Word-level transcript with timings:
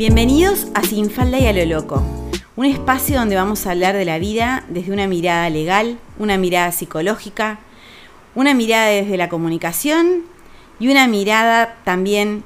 Bienvenidos 0.00 0.68
a 0.72 0.80
Sin 0.82 1.10
Falda 1.10 1.38
y 1.38 1.46
a 1.46 1.52
lo 1.52 1.62
Loco, 1.66 2.02
un 2.56 2.64
espacio 2.64 3.18
donde 3.18 3.36
vamos 3.36 3.66
a 3.66 3.72
hablar 3.72 3.94
de 3.94 4.06
la 4.06 4.18
vida 4.18 4.64
desde 4.70 4.94
una 4.94 5.06
mirada 5.06 5.50
legal, 5.50 5.98
una 6.18 6.38
mirada 6.38 6.72
psicológica, 6.72 7.58
una 8.34 8.54
mirada 8.54 8.86
desde 8.86 9.18
la 9.18 9.28
comunicación 9.28 10.22
y 10.78 10.88
una 10.88 11.06
mirada 11.06 11.76
también 11.84 12.44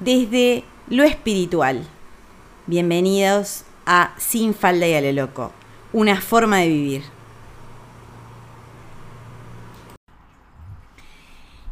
desde 0.00 0.62
lo 0.90 1.02
espiritual. 1.04 1.86
Bienvenidos 2.66 3.64
a 3.86 4.12
Sin 4.18 4.52
Falda 4.52 4.86
y 4.86 4.92
a 4.92 5.00
lo 5.00 5.12
Loco, 5.12 5.52
una 5.94 6.20
forma 6.20 6.58
de 6.58 6.68
vivir. 6.68 7.02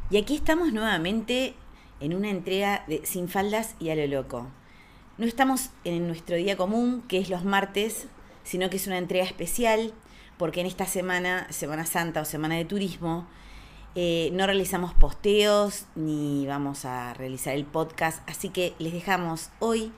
Y 0.09 0.17
aquí 0.17 0.37
estamos 0.37 0.73
nuevamente 0.73 1.53
en 2.01 2.15
una 2.15 2.31
entrega 2.31 2.85
de 2.87 3.03
Sin 3.05 3.29
Faldas 3.29 3.75
y 3.79 3.91
a 3.91 3.95
lo 3.95 4.07
Loco. 4.07 4.47
No 5.19 5.27
estamos 5.27 5.71
en 5.83 6.07
nuestro 6.07 6.37
día 6.37 6.57
común, 6.57 7.03
que 7.09 7.19
es 7.19 7.29
los 7.29 7.45
martes, 7.45 8.07
sino 8.45 8.71
que 8.71 8.77
es 8.77 8.87
una 8.87 8.99
entrega 8.99 9.25
especial, 9.25 9.93
porque 10.37 10.61
en 10.61 10.67
esta 10.67 10.87
semana, 10.87 11.49
Semana 11.51 11.87
Santa 11.87 12.21
o 12.21 12.25
Semana 12.25 12.55
de 12.55 12.65
Turismo, 12.65 13.27
eh, 13.97 14.31
no 14.33 14.47
realizamos 14.47 14.95
posteos 14.95 15.87
ni 15.97 16.47
vamos 16.47 16.85
a 16.85 17.15
realizar 17.15 17.57
el 17.57 17.65
podcast, 17.65 18.23
así 18.31 18.51
que 18.51 18.75
les 18.79 18.93
dejamos 18.93 19.51
hoy 19.59 19.91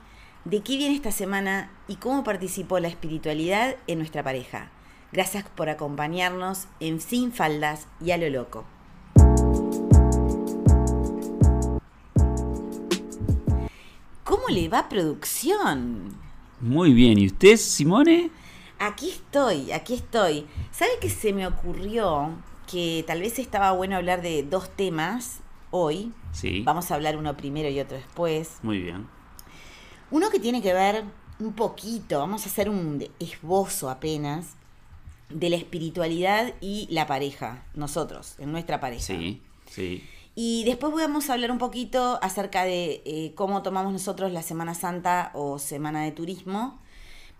de 0.47 0.63
qué 0.63 0.79
viene 0.79 0.95
esta 0.95 1.13
semana 1.13 1.71
y 1.87 1.97
cómo 1.97 2.25
participó 2.25 2.79
la 2.79 2.89
espiritualidad 2.89 3.77
en 3.89 3.99
nuestra 3.99 4.23
pareja. 4.23 4.71
Gracias 5.13 5.45
por 5.55 5.69
acompañarnos 5.69 6.67
en 6.81 6.99
Sin 6.99 7.31
Faldas 7.31 7.89
y 8.03 8.13
a 8.13 8.17
lo 8.17 8.31
Loco. 8.31 8.65
Le 14.51 14.69
va 14.69 14.89
producción? 14.89 16.17
Muy 16.61 16.93
bien, 16.93 17.19
¿y 17.19 17.27
usted, 17.27 17.57
Simone? 17.57 18.31
Aquí 18.79 19.11
estoy, 19.11 19.73
aquí 19.73 19.95
estoy. 19.95 20.47
¿Sabe 20.73 20.93
que 21.01 21.11
se 21.11 21.33
me 21.33 21.47
ocurrió 21.47 22.35
que 22.71 23.05
tal 23.07 23.21
vez 23.21 23.39
estaba 23.39 23.73
bueno 23.73 23.97
hablar 23.97 24.23
de 24.23 24.43
dos 24.43 24.75
temas 24.75 25.41
hoy? 25.71 26.13
Sí. 26.33 26.63
Vamos 26.65 26.91
a 26.91 26.95
hablar 26.95 27.17
uno 27.17 27.37
primero 27.37 27.69
y 27.69 27.81
otro 27.81 27.97
después. 27.97 28.59
Muy 28.63 28.81
bien. 28.81 29.07
Uno 30.11 30.31
que 30.31 30.41
tiene 30.41 30.63
que 30.63 30.73
ver 30.73 31.05
un 31.39 31.53
poquito, 31.53 32.19
vamos 32.19 32.45
a 32.45 32.49
hacer 32.49 32.69
un 32.69 33.07
esbozo 33.19 33.91
apenas, 33.91 34.55
de 35.29 35.49
la 35.49 35.57
espiritualidad 35.57 36.55
y 36.61 36.89
la 36.91 37.07
pareja, 37.07 37.65
nosotros, 37.75 38.35
en 38.39 38.51
nuestra 38.53 38.81
pareja. 38.81 39.05
Sí, 39.05 39.41
sí. 39.67 40.05
Y 40.35 40.65
después 40.65 40.93
vamos 40.95 41.29
a 41.29 41.35
hablar 41.35 41.51
un 41.51 41.59
poquito 41.59 42.19
acerca 42.23 42.65
de 42.65 43.03
eh, 43.05 43.33
cómo 43.35 43.63
tomamos 43.63 43.93
nosotros 43.93 44.33
la 44.33 44.43
Semana 44.43 44.75
Santa 44.75 45.31
o 45.35 45.59
Semana 45.59 46.03
de 46.05 46.13
Turismo. 46.13 46.79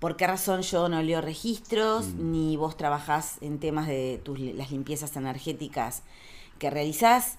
¿Por 0.01 0.17
qué 0.17 0.27
razón 0.27 0.63
yo 0.63 0.89
no 0.89 1.03
leo 1.03 1.21
registros, 1.21 2.07
Mm. 2.09 2.33
ni 2.33 2.57
vos 2.57 2.77
trabajás 2.77 3.37
en 3.43 3.59
temas 3.61 3.87
de 3.87 4.21
tus, 4.25 4.41
las 4.41 4.71
limpiezas 4.71 5.15
energéticas 5.17 6.03
que 6.59 6.71
realizás? 6.71 7.37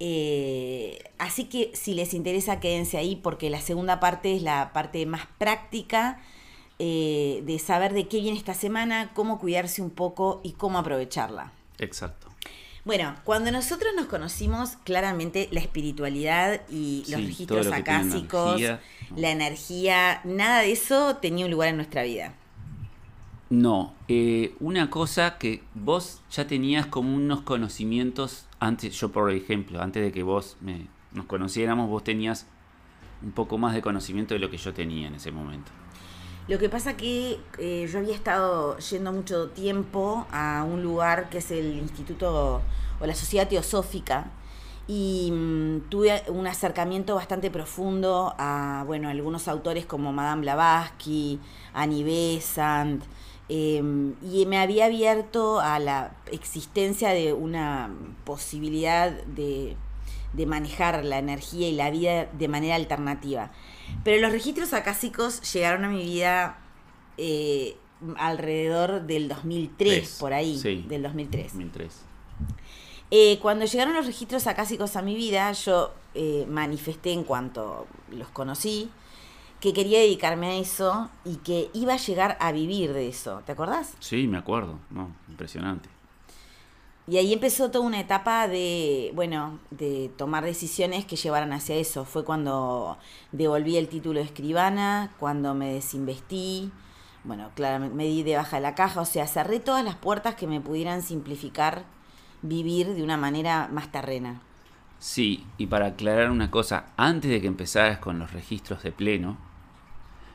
Eh, 0.00 0.98
así 1.18 1.44
que 1.44 1.70
si 1.74 1.92
les 1.94 2.14
interesa, 2.14 2.60
quédense 2.60 2.98
ahí 2.98 3.16
porque 3.16 3.50
la 3.50 3.60
segunda 3.60 4.00
parte 4.00 4.34
es 4.34 4.42
la 4.42 4.72
parte 4.72 5.04
más 5.06 5.26
práctica 5.38 6.20
eh, 6.78 7.42
de 7.44 7.58
saber 7.58 7.92
de 7.92 8.06
qué 8.08 8.20
viene 8.20 8.38
esta 8.38 8.54
semana, 8.54 9.10
cómo 9.14 9.38
cuidarse 9.40 9.82
un 9.82 9.90
poco 9.90 10.40
y 10.44 10.52
cómo 10.52 10.78
aprovecharla. 10.78 11.52
Exacto. 11.78 12.28
Bueno, 12.88 13.14
cuando 13.24 13.52
nosotros 13.52 13.92
nos 13.94 14.06
conocimos, 14.06 14.76
claramente 14.84 15.48
la 15.52 15.60
espiritualidad 15.60 16.62
y 16.68 17.04
los 17.08 17.20
Sí, 17.20 17.26
registros 17.26 17.66
lo 17.66 17.74
acásicos, 17.74 18.60
energía, 18.60 18.80
¿no? 19.10 19.16
la 19.20 19.30
energía, 19.30 20.20
nada 20.24 20.60
de 20.62 20.72
eso 20.72 21.16
tenía 21.18 21.44
un 21.44 21.50
lugar 21.52 21.68
en 21.68 21.76
nuestra 21.76 22.02
vida. 22.02 22.34
No, 23.50 23.94
eh, 24.08 24.54
una 24.60 24.90
cosa 24.90 25.38
que 25.38 25.62
vos 25.74 26.20
ya 26.30 26.46
tenías 26.46 26.86
como 26.86 27.14
unos 27.14 27.40
conocimientos 27.42 28.46
antes, 28.60 28.94
yo 29.00 29.10
por 29.10 29.30
ejemplo, 29.32 29.80
antes 29.80 30.02
de 30.02 30.12
que 30.12 30.22
vos 30.22 30.58
me, 30.60 30.86
nos 31.12 31.24
conociéramos, 31.26 31.88
vos 31.88 32.04
tenías 32.04 32.46
un 33.22 33.32
poco 33.32 33.58
más 33.58 33.74
de 33.74 33.82
conocimiento 33.82 34.34
de 34.34 34.40
lo 34.40 34.50
que 34.50 34.58
yo 34.58 34.74
tenía 34.74 35.08
en 35.08 35.14
ese 35.16 35.32
momento. 35.32 35.72
Lo 36.48 36.58
que 36.58 36.70
pasa 36.70 36.96
que 36.96 37.38
eh, 37.58 37.86
yo 37.92 37.98
había 37.98 38.14
estado 38.14 38.78
yendo 38.78 39.12
mucho 39.12 39.50
tiempo 39.50 40.26
a 40.32 40.64
un 40.66 40.82
lugar 40.82 41.28
que 41.28 41.38
es 41.38 41.50
el 41.50 41.76
Instituto 41.76 42.62
o 42.98 43.06
la 43.06 43.14
Sociedad 43.14 43.46
Teosófica 43.46 44.30
y 44.86 45.30
mm, 45.30 45.90
tuve 45.90 46.22
un 46.28 46.46
acercamiento 46.46 47.14
bastante 47.16 47.50
profundo 47.50 48.34
a 48.38 48.82
bueno 48.86 49.10
algunos 49.10 49.46
autores 49.46 49.84
como 49.84 50.10
Madame 50.14 50.40
Blavatsky, 50.40 51.38
Annie 51.74 52.02
Besant, 52.02 53.04
eh, 53.50 53.82
y 54.22 54.46
me 54.46 54.56
había 54.56 54.86
abierto 54.86 55.60
a 55.60 55.78
la 55.78 56.12
existencia 56.32 57.10
de 57.10 57.34
una 57.34 57.90
posibilidad 58.24 59.10
de, 59.10 59.76
de 60.32 60.46
manejar 60.46 61.04
la 61.04 61.18
energía 61.18 61.68
y 61.68 61.72
la 61.72 61.90
vida 61.90 62.24
de 62.24 62.48
manera 62.48 62.76
alternativa. 62.76 63.50
Pero 64.04 64.20
los 64.22 64.32
registros 64.32 64.72
acásicos 64.72 65.40
llegaron 65.52 65.84
a 65.84 65.88
mi 65.88 66.02
vida 66.04 66.58
eh, 67.16 67.76
alrededor 68.16 69.02
del 69.02 69.28
2003, 69.28 69.76
Tres, 69.76 70.16
por 70.20 70.32
ahí, 70.32 70.58
sí. 70.58 70.84
del 70.88 71.02
2003. 71.02 71.52
2003. 71.52 72.00
Eh, 73.10 73.38
cuando 73.40 73.64
llegaron 73.64 73.94
los 73.94 74.06
registros 74.06 74.46
acásicos 74.46 74.96
a 74.96 75.02
mi 75.02 75.14
vida, 75.14 75.50
yo 75.52 75.92
eh, 76.14 76.46
manifesté 76.48 77.12
en 77.12 77.24
cuanto 77.24 77.86
los 78.12 78.28
conocí 78.28 78.90
que 79.60 79.72
quería 79.72 79.98
dedicarme 79.98 80.46
a 80.48 80.54
eso 80.54 81.10
y 81.24 81.36
que 81.36 81.70
iba 81.72 81.94
a 81.94 81.96
llegar 81.96 82.36
a 82.40 82.52
vivir 82.52 82.92
de 82.92 83.08
eso. 83.08 83.42
¿Te 83.44 83.52
acordás? 83.52 83.94
Sí, 83.98 84.28
me 84.28 84.38
acuerdo. 84.38 84.78
No, 84.90 85.10
impresionante. 85.28 85.88
Y 87.08 87.16
ahí 87.16 87.32
empezó 87.32 87.70
toda 87.70 87.86
una 87.86 88.00
etapa 88.00 88.48
de, 88.48 89.12
bueno, 89.14 89.58
de 89.70 90.10
tomar 90.18 90.44
decisiones 90.44 91.06
que 91.06 91.16
llevaran 91.16 91.54
hacia 91.54 91.76
eso. 91.76 92.04
Fue 92.04 92.22
cuando 92.22 92.98
devolví 93.32 93.78
el 93.78 93.88
título 93.88 94.20
de 94.20 94.26
escribana, 94.26 95.14
cuando 95.18 95.54
me 95.54 95.72
desinvestí, 95.72 96.70
bueno, 97.24 97.50
claramente 97.54 97.96
me 97.96 98.04
di 98.04 98.22
de 98.22 98.36
baja 98.36 98.56
de 98.56 98.62
la 98.62 98.74
caja, 98.74 99.00
o 99.00 99.04
sea, 99.06 99.26
cerré 99.26 99.58
todas 99.58 99.84
las 99.84 99.96
puertas 99.96 100.34
que 100.34 100.46
me 100.46 100.60
pudieran 100.60 101.00
simplificar 101.00 101.84
vivir 102.42 102.94
de 102.94 103.02
una 103.02 103.16
manera 103.16 103.68
más 103.72 103.90
terrena. 103.90 104.42
Sí, 104.98 105.46
y 105.56 105.66
para 105.66 105.86
aclarar 105.86 106.30
una 106.30 106.50
cosa, 106.50 106.86
antes 106.98 107.30
de 107.30 107.40
que 107.40 107.46
empezaras 107.46 107.98
con 107.98 108.18
los 108.18 108.32
registros 108.32 108.82
de 108.82 108.92
pleno, 108.92 109.38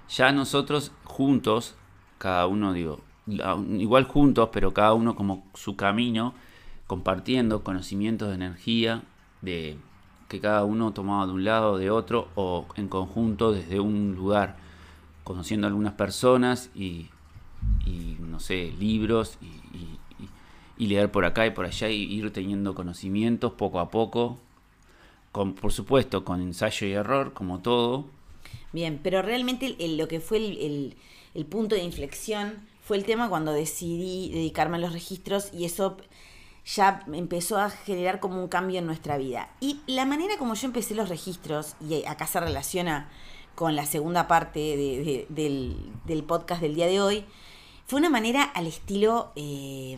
ya 0.09 0.31
nosotros 0.31 0.91
juntos, 1.03 1.75
cada 2.17 2.47
uno, 2.47 2.73
digo, 2.73 3.01
igual 3.28 4.06
juntos, 4.06 4.50
pero 4.51 4.73
cada 4.73 4.94
uno 4.94 5.16
como 5.16 5.45
su 5.53 5.75
camino, 5.75 6.33
compartiendo 6.88 7.63
conocimientos 7.63 8.29
de 8.29 8.35
energía, 8.35 9.03
de 9.41 9.77
que 10.29 10.39
cada 10.39 10.63
uno 10.66 10.94
tomaba 10.94 11.25
de 11.27 11.33
un 11.33 11.44
lado 11.44 11.73
o 11.73 11.77
de 11.77 11.91
otro, 11.91 12.29
o 12.35 12.66
en 12.75 12.88
conjunto 12.88 13.51
desde 13.51 13.79
un 13.79 14.16
lugar, 14.16 14.57
conociendo 15.23 15.67
algunas 15.67 15.94
personas 15.94 16.69
y, 16.75 17.07
y, 17.85 18.17
no 18.19 18.39
sé, 18.39 18.73
libros 18.79 19.38
y, 19.41 19.47
y- 19.47 19.99
leer 20.88 21.11
por 21.11 21.25
acá 21.25 21.45
y 21.45 21.51
por 21.51 21.66
allá 21.66 21.89
y 21.89 22.03
ir 22.03 22.31
teniendo 22.33 22.75
conocimientos 22.75 23.53
poco 23.53 23.79
a 23.79 23.89
poco, 23.89 24.38
con, 25.31 25.53
por 25.55 25.71
supuesto 25.73 26.25
con 26.25 26.41
ensayo 26.41 26.88
y 26.88 26.94
error, 26.94 27.33
como 27.33 27.59
todo. 27.61 28.05
Bien, 28.71 29.00
pero 29.03 29.21
realmente 29.21 29.75
el- 29.79 29.97
lo 29.97 30.07
que 30.07 30.19
fue 30.19 30.38
el, 30.38 30.57
el- 30.57 30.95
el 31.33 31.45
punto 31.45 31.75
de 31.75 31.83
inflexión 31.83 32.67
fue 32.81 32.97
el 32.97 33.05
tema 33.05 33.29
cuando 33.29 33.53
decidí 33.53 34.29
dedicarme 34.31 34.77
a 34.77 34.79
los 34.79 34.94
registros 34.94 35.50
y 35.53 35.65
eso 35.65 35.97
ya 36.66 37.03
empezó 37.12 37.57
a 37.57 37.69
generar 37.69 38.19
como 38.19 38.41
un 38.41 38.47
cambio 38.47 38.79
en 38.79 38.85
nuestra 38.85 39.18
vida. 39.18 39.50
Y 39.59 39.81
la 39.88 40.06
manera 40.06 40.38
como 40.38 40.53
yo 40.53 40.66
empecé 40.68 40.96
los 40.96 41.09
registros, 41.09 41.75
y 41.88 42.06
acá 42.06 42.25
se 42.27 42.39
relaciona 42.39 43.10
con 43.56 43.75
la 43.75 43.86
segunda 43.86 44.27
parte 44.27 44.60
de- 44.60 45.04
de- 45.04 45.25
del, 45.30 45.75
del 46.06 46.24
podcast 46.24 46.62
del 46.62 46.75
día 46.75 46.88
de 46.88 47.01
hoy, 47.01 47.25
fue 47.86 48.00
una 48.00 48.10
manera 48.10 48.44
al 48.44 48.65
estilo, 48.68 49.31
eh, 49.36 49.98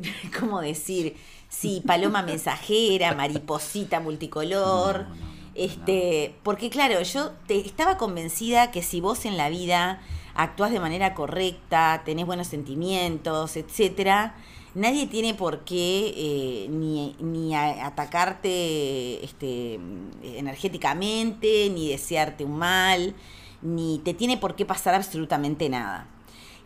¿cómo 0.38 0.60
decir? 0.60 1.16
Sí, 1.48 1.82
paloma 1.86 2.22
mensajera, 2.22 3.14
mariposita 3.14 4.00
multicolor. 4.00 5.00
No, 5.02 5.08
no, 5.08 5.14
no, 5.16 5.30
Este, 5.54 6.36
porque 6.44 6.70
claro, 6.70 7.02
yo 7.02 7.32
te, 7.46 7.58
estaba 7.58 7.98
convencida 7.98 8.70
que 8.70 8.82
si 8.82 9.00
vos 9.00 9.24
en 9.24 9.36
la 9.36 9.48
vida 9.50 10.00
actúas 10.36 10.70
de 10.70 10.78
manera 10.80 11.12
correcta, 11.14 12.02
tenés 12.04 12.24
buenos 12.24 12.46
sentimientos, 12.46 13.56
etcétera, 13.56 14.34
nadie 14.74 15.06
tiene 15.06 15.34
por 15.34 15.64
qué 15.64 16.14
eh, 16.16 16.68
ni, 16.68 17.16
ni 17.20 17.54
atacarte 17.54 19.24
este, 19.24 19.78
energéticamente, 20.22 21.70
ni 21.70 21.88
desearte 21.88 22.44
un 22.44 22.58
mal, 22.58 23.14
ni 23.62 24.00
te 24.04 24.14
tiene 24.14 24.36
por 24.36 24.54
qué 24.54 24.64
pasar 24.64 24.94
absolutamente 24.94 25.68
nada. 25.68 26.06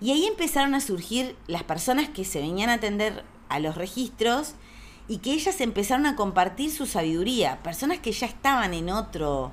Y 0.01 0.11
ahí 0.11 0.27
empezaron 0.27 0.75
a 0.75 0.81
surgir 0.81 1.37
las 1.47 1.63
personas 1.63 2.09
que 2.09 2.25
se 2.25 2.41
venían 2.41 2.71
a 2.71 2.75
atender 2.75 3.25
a 3.49 3.59
los 3.59 3.77
registros 3.77 4.55
y 5.09 5.19
que 5.19 5.33
ellas 5.33 5.61
empezaron 5.61 6.07
a 6.07 6.17
compartir 6.17 6.71
su 6.71 6.87
sabiduría, 6.87 7.63
personas 7.63 7.99
que 7.99 8.13
ya 8.13 8.27
estaban 8.27 8.75
en 8.75 8.91
otro 8.91 9.53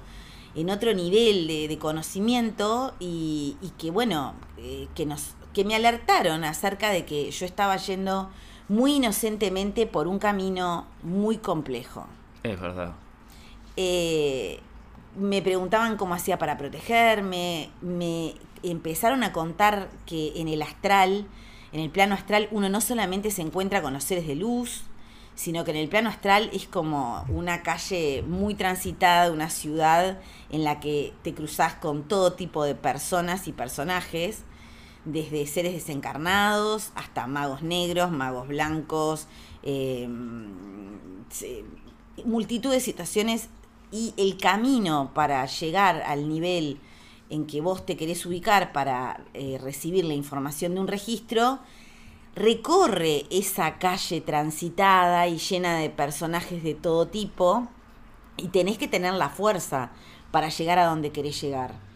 en 0.56 0.70
otro 0.70 0.94
nivel 0.94 1.48
de, 1.48 1.78
conocimiento 1.80 2.94
y, 3.00 3.56
que 3.78 3.90
bueno, 3.90 4.34
eh, 4.58 4.88
que 4.96 5.06
nos 5.06 5.36
que 5.54 5.66
me 5.66 5.76
alertaron 5.76 6.44
acerca 6.44 6.90
de 6.90 7.06
que 7.06 7.32
yo 7.32 7.46
estaba 7.46 7.76
yendo 7.78 8.30
muy 8.68 8.96
inocentemente 8.96 9.86
por 9.86 10.08
un 10.08 10.20
camino 10.20 10.88
muy 11.04 11.38
complejo. 11.38 12.08
Es 12.44 12.60
verdad. 12.60 12.94
Eh, 13.76 14.60
me 15.16 15.42
preguntaban 15.42 15.98
cómo 15.98 16.14
hacía 16.14 16.38
para 16.38 16.58
protegerme, 16.58 17.70
me 17.82 18.36
empezaron 18.64 19.24
a 19.24 19.34
contar 19.34 19.90
que 20.06 20.34
en 20.36 20.48
el 20.48 20.62
astral, 20.62 21.28
en 21.74 21.82
el 21.82 21.90
plano 21.90 22.16
astral, 22.16 22.48
uno 22.52 22.70
no 22.70 22.82
solamente 22.82 23.32
se 23.32 23.42
encuentra 23.42 23.82
con 23.82 23.94
los 23.94 24.04
seres 24.04 24.28
de 24.28 24.36
luz, 24.36 24.84
sino 25.36 25.64
que 25.64 25.72
en 25.72 25.78
el 25.78 25.90
plano 25.90 26.10
astral 26.10 26.50
es 26.54 26.68
como 26.68 27.26
una 27.30 27.64
calle 27.64 28.24
muy 28.28 28.54
transitada, 28.54 29.32
una 29.32 29.50
ciudad 29.50 30.20
en 30.50 30.64
la 30.64 30.80
que 30.80 31.14
te 31.24 31.34
cruzas 31.34 31.74
con 31.76 32.04
todo 32.04 32.34
tipo 32.34 32.64
de 32.64 32.76
personas 32.76 33.48
y 33.48 33.52
personajes, 33.52 34.44
desde 35.06 35.48
seres 35.48 35.74
desencarnados 35.74 36.92
hasta 36.96 37.28
magos 37.28 37.64
negros, 37.64 38.12
magos 38.12 38.48
blancos, 38.48 39.28
em, 39.64 40.50
multitud 42.26 42.72
de 42.72 42.80
situaciones 42.80 43.50
y 43.92 44.14
el 44.18 44.38
camino 44.38 45.12
para 45.14 45.46
llegar 45.46 46.02
al 46.04 46.30
nivel 46.30 46.80
en 47.30 47.48
que 47.48 47.62
vos 47.62 47.86
te 47.86 47.98
querés 47.98 48.26
ubicar 48.26 48.74
para 48.74 49.22
eh, 49.34 49.58
recibir 49.62 50.06
la 50.06 50.14
información 50.14 50.76
de 50.76 50.82
un 50.82 50.88
registro, 50.88 51.60
recorre 52.36 53.26
esa 53.30 53.78
calle 53.80 54.22
transitada 54.22 55.28
y 55.28 55.38
llena 55.38 55.78
de 55.78 55.90
personajes 55.90 56.64
de 56.64 56.76
todo 56.76 57.08
tipo 57.08 57.68
y 58.38 58.50
tenés 58.50 58.78
que 58.78 58.88
tener 58.88 59.14
la 59.14 59.30
fuerza 59.30 59.92
para 60.32 60.50
llegar 60.50 60.80
a 60.80 60.86
donde 60.86 61.12
querés 61.12 61.42
llegar. 61.42 61.91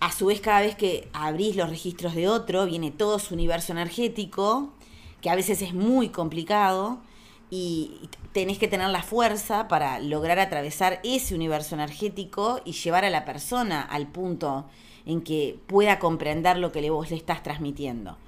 A 0.00 0.12
su 0.12 0.26
vez, 0.26 0.40
cada 0.40 0.60
vez 0.60 0.76
que 0.76 1.08
abrís 1.12 1.56
los 1.56 1.70
registros 1.70 2.14
de 2.14 2.28
otro, 2.28 2.66
viene 2.66 2.90
todo 2.90 3.18
su 3.18 3.34
universo 3.34 3.72
energético, 3.72 4.72
que 5.20 5.30
a 5.30 5.34
veces 5.34 5.62
es 5.62 5.72
muy 5.72 6.10
complicado, 6.10 7.00
y 7.50 8.08
tenés 8.32 8.58
que 8.58 8.68
tener 8.68 8.88
la 8.90 9.02
fuerza 9.02 9.68
para 9.68 9.98
lograr 10.00 10.38
atravesar 10.38 11.00
ese 11.04 11.34
universo 11.34 11.74
energético 11.74 12.60
y 12.64 12.72
llevar 12.72 13.04
a 13.04 13.10
la 13.10 13.24
persona 13.24 13.80
al 13.80 14.08
punto 14.08 14.66
en 15.06 15.22
que 15.22 15.58
pueda 15.66 15.98
comprender 15.98 16.58
lo 16.58 16.72
que 16.72 16.90
vos 16.90 17.10
le 17.10 17.16
estás 17.16 17.42
transmitiendo. 17.42 18.18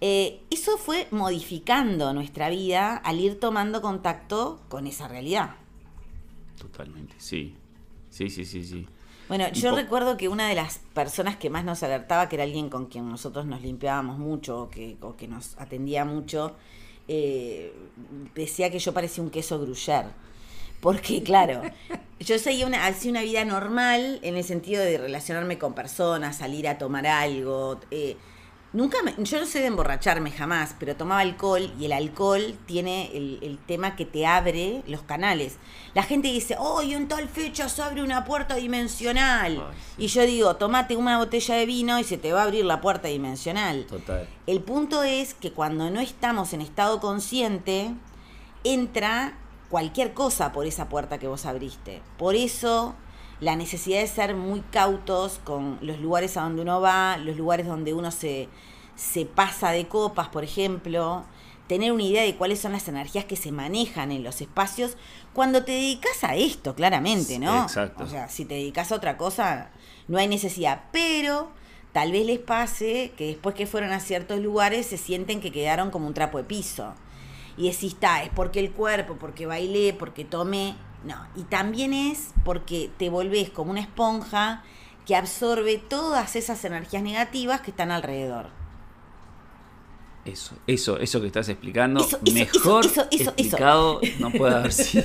Eh, 0.00 0.40
eso 0.50 0.78
fue 0.78 1.08
modificando 1.10 2.12
nuestra 2.12 2.48
vida 2.48 2.96
al 2.96 3.18
ir 3.20 3.40
tomando 3.40 3.82
contacto 3.82 4.60
con 4.68 4.86
esa 4.86 5.08
realidad. 5.08 5.56
Totalmente, 6.58 7.14
sí. 7.18 7.54
Sí, 8.08 8.30
sí, 8.30 8.44
sí, 8.44 8.64
sí. 8.64 8.86
Bueno, 9.28 9.48
yo 9.52 9.74
recuerdo 9.74 10.16
que 10.16 10.28
una 10.28 10.48
de 10.48 10.54
las 10.54 10.78
personas 10.94 11.36
que 11.36 11.50
más 11.50 11.62
nos 11.62 11.82
alertaba, 11.82 12.28
que 12.30 12.36
era 12.36 12.44
alguien 12.44 12.70
con 12.70 12.86
quien 12.86 13.08
nosotros 13.08 13.44
nos 13.44 13.60
limpiábamos 13.60 14.18
mucho 14.18 14.62
o 14.62 14.70
que, 14.70 14.96
que 15.18 15.28
nos 15.28 15.54
atendía 15.58 16.06
mucho, 16.06 16.56
eh, 17.08 17.74
decía 18.34 18.70
que 18.70 18.78
yo 18.78 18.94
parecía 18.94 19.22
un 19.22 19.30
queso 19.30 19.60
gruyere. 19.60 20.08
Porque, 20.80 21.22
claro, 21.24 21.60
yo 22.20 22.38
seguía 22.38 22.66
una, 22.66 22.86
hacía 22.86 23.10
una 23.10 23.22
vida 23.22 23.44
normal 23.44 24.18
en 24.22 24.36
el 24.36 24.44
sentido 24.44 24.82
de 24.82 24.96
relacionarme 24.96 25.58
con 25.58 25.74
personas, 25.74 26.38
salir 26.38 26.66
a 26.66 26.78
tomar 26.78 27.06
algo. 27.06 27.80
Eh, 27.90 28.16
Nunca 28.74 28.98
me, 29.02 29.14
yo 29.24 29.40
no 29.40 29.46
sé 29.46 29.60
de 29.60 29.66
emborracharme 29.66 30.30
jamás, 30.30 30.74
pero 30.78 30.94
tomaba 30.94 31.22
alcohol 31.22 31.72
y 31.80 31.86
el 31.86 31.92
alcohol 31.92 32.54
tiene 32.66 33.10
el, 33.14 33.58
tema 33.66 33.96
que 33.96 34.04
te 34.04 34.26
abre 34.26 34.82
los 34.86 35.02
canales. 35.02 35.56
La 35.94 36.02
gente 36.02 36.28
dice, 36.28 36.54
oh, 36.58 36.82
y 36.82 36.92
en 36.92 37.08
tal 37.08 37.28
fecha 37.28 37.68
se 37.70 37.82
abre 37.82 38.02
una 38.02 38.26
puerta 38.26 38.56
dimensional. 38.56 39.64
Y 39.96 40.08
yo 40.08 40.22
digo, 40.22 40.56
tomate 40.56 40.96
una 40.96 41.16
botella 41.16 41.54
de 41.54 41.64
vino 41.64 41.98
y 41.98 42.04
se 42.04 42.18
te 42.18 42.32
va 42.32 42.40
a 42.40 42.44
abrir 42.44 42.66
la 42.66 42.82
puerta 42.82 43.08
dimensional. 43.08 43.86
Total. 43.86 44.28
El 44.46 44.60
punto 44.60 45.02
es 45.02 45.32
que 45.32 45.52
cuando 45.52 45.90
no 45.90 46.00
estamos 46.00 46.52
en 46.52 46.60
estado 46.60 47.00
consciente, 47.00 47.94
entra 48.64 49.38
cualquier 49.70 50.12
cosa 50.12 50.52
por 50.52 50.66
esa 50.66 50.90
puerta 50.90 51.18
que 51.18 51.28
vos 51.28 51.46
abriste. 51.46 52.02
Por 52.18 52.34
eso 52.34 52.94
la 53.40 53.56
necesidad 53.56 54.00
de 54.00 54.06
ser 54.06 54.34
muy 54.34 54.60
cautos 54.72 55.40
con 55.44 55.78
los 55.80 56.00
lugares 56.00 56.36
a 56.36 56.42
donde 56.42 56.62
uno 56.62 56.80
va, 56.80 57.16
los 57.18 57.36
lugares 57.36 57.66
donde 57.66 57.94
uno 57.94 58.10
se, 58.10 58.48
se 58.96 59.26
pasa 59.26 59.70
de 59.70 59.86
copas, 59.86 60.28
por 60.28 60.42
ejemplo, 60.42 61.24
tener 61.68 61.92
una 61.92 62.02
idea 62.02 62.22
de 62.22 62.34
cuáles 62.34 62.58
son 62.58 62.72
las 62.72 62.88
energías 62.88 63.26
que 63.26 63.36
se 63.36 63.52
manejan 63.52 64.10
en 64.10 64.24
los 64.24 64.40
espacios 64.40 64.96
cuando 65.32 65.64
te 65.64 65.72
dedicas 65.72 66.24
a 66.24 66.34
esto, 66.34 66.74
claramente, 66.74 67.38
¿no? 67.38 67.62
Exacto. 67.62 68.04
O 68.04 68.06
sea, 68.08 68.28
si 68.28 68.44
te 68.44 68.54
dedicas 68.54 68.90
a 68.90 68.96
otra 68.96 69.16
cosa, 69.16 69.70
no 70.08 70.18
hay 70.18 70.26
necesidad, 70.26 70.84
pero 70.90 71.52
tal 71.92 72.10
vez 72.10 72.26
les 72.26 72.38
pase 72.38 73.12
que 73.16 73.26
después 73.26 73.54
que 73.54 73.66
fueron 73.66 73.92
a 73.92 74.00
ciertos 74.00 74.40
lugares 74.40 74.86
se 74.86 74.96
sienten 74.96 75.40
que 75.40 75.52
quedaron 75.52 75.90
como 75.90 76.08
un 76.08 76.14
trapo 76.14 76.38
de 76.38 76.44
piso. 76.44 76.94
Y 77.56 77.70
decís, 77.70 77.92
está, 77.94 78.22
es 78.22 78.30
porque 78.30 78.60
el 78.60 78.72
cuerpo, 78.72 79.16
porque 79.18 79.46
bailé, 79.46 79.92
porque 79.92 80.24
tomé. 80.24 80.74
No, 81.04 81.16
y 81.36 81.42
también 81.44 81.92
es 81.92 82.30
porque 82.44 82.90
te 82.98 83.08
volvés 83.08 83.50
como 83.50 83.70
una 83.70 83.80
esponja 83.80 84.64
que 85.06 85.16
absorbe 85.16 85.78
todas 85.78 86.36
esas 86.36 86.64
energías 86.64 87.02
negativas 87.02 87.60
que 87.60 87.70
están 87.70 87.90
alrededor. 87.90 88.50
Eso, 90.24 90.56
eso, 90.66 90.98
eso 90.98 91.20
que 91.22 91.28
estás 91.28 91.48
explicando, 91.48 92.06
mejor 92.34 92.84
explicado 93.10 94.00
no 94.18 94.30
puede 94.30 94.54
haber 94.54 94.72
sido. 94.72 95.04